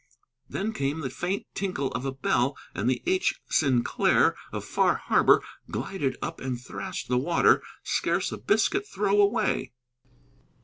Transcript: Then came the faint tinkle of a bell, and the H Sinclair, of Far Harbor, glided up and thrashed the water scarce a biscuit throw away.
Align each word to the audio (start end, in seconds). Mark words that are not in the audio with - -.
Then 0.49 0.73
came 0.73 1.01
the 1.01 1.11
faint 1.11 1.45
tinkle 1.53 1.89
of 1.91 2.05
a 2.05 2.11
bell, 2.11 2.57
and 2.73 2.89
the 2.89 3.03
H 3.05 3.35
Sinclair, 3.49 4.35
of 4.51 4.65
Far 4.65 4.95
Harbor, 4.95 5.43
glided 5.69 6.17
up 6.23 6.39
and 6.41 6.59
thrashed 6.59 7.07
the 7.07 7.19
water 7.19 7.61
scarce 7.83 8.31
a 8.31 8.39
biscuit 8.39 8.87
throw 8.87 9.21
away. 9.21 9.73